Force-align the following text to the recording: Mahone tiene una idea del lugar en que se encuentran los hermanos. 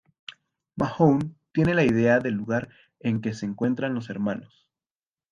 Mahone 0.77 1.35
tiene 1.51 1.73
una 1.73 1.83
idea 1.83 2.17
del 2.19 2.33
lugar 2.33 2.69
en 3.01 3.21
que 3.21 3.35
se 3.35 3.45
encuentran 3.45 3.93
los 3.93 4.09
hermanos. 4.09 4.67